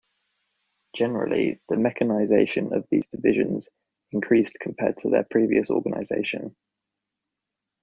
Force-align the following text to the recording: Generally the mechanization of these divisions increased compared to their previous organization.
Generally 0.95 1.61
the 1.69 1.77
mechanization 1.77 2.73
of 2.73 2.87
these 2.89 3.05
divisions 3.05 3.69
increased 4.11 4.57
compared 4.59 4.97
to 4.97 5.11
their 5.11 5.27
previous 5.29 5.69
organization. 5.69 6.55